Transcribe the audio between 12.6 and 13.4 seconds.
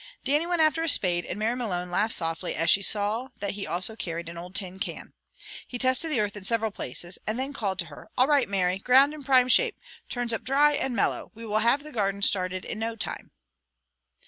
in no time."